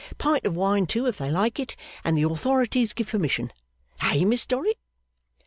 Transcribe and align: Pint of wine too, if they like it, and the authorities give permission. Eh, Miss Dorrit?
Pint 0.17 0.43
of 0.47 0.55
wine 0.55 0.87
too, 0.87 1.05
if 1.05 1.19
they 1.19 1.29
like 1.29 1.59
it, 1.59 1.75
and 2.03 2.17
the 2.17 2.23
authorities 2.23 2.91
give 2.93 3.09
permission. 3.09 3.53
Eh, 4.01 4.23
Miss 4.25 4.47
Dorrit? 4.47 4.79